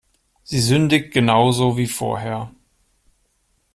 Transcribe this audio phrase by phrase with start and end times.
[0.41, 2.49] Sie sündigt genau so wie vorher.